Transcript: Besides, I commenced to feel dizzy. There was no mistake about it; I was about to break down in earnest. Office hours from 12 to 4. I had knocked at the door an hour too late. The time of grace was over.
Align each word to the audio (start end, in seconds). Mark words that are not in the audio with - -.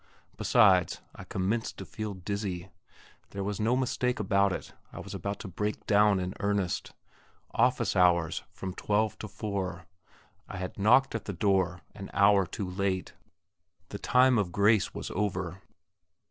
Besides, 0.35 0.99
I 1.13 1.25
commenced 1.25 1.77
to 1.77 1.85
feel 1.85 2.15
dizzy. 2.15 2.69
There 3.29 3.43
was 3.43 3.59
no 3.59 3.75
mistake 3.75 4.19
about 4.19 4.51
it; 4.51 4.73
I 4.91 4.99
was 4.99 5.13
about 5.13 5.39
to 5.41 5.47
break 5.47 5.85
down 5.85 6.19
in 6.19 6.33
earnest. 6.39 6.93
Office 7.51 7.95
hours 7.95 8.41
from 8.51 8.73
12 8.73 9.19
to 9.19 9.27
4. 9.27 9.85
I 10.49 10.57
had 10.57 10.79
knocked 10.79 11.13
at 11.13 11.25
the 11.25 11.33
door 11.33 11.81
an 11.93 12.09
hour 12.15 12.47
too 12.47 12.67
late. 12.67 13.13
The 13.89 13.99
time 13.99 14.39
of 14.39 14.51
grace 14.51 14.91
was 14.95 15.11
over. 15.11 15.61